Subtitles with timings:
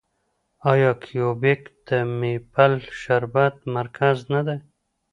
[0.71, 1.89] آیا کیوبیک د
[2.19, 4.57] میپل شربت مرکز نه دی؟